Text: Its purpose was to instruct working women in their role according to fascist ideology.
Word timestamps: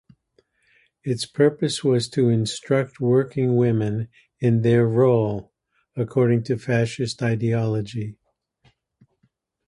Its 1.03 1.27
purpose 1.27 1.83
was 1.83 2.09
to 2.09 2.27
instruct 2.27 2.99
working 2.99 3.55
women 3.55 4.09
in 4.39 4.63
their 4.63 4.87
role 4.87 5.53
according 5.95 6.41
to 6.41 6.57
fascist 6.57 7.21
ideology. 7.21 8.17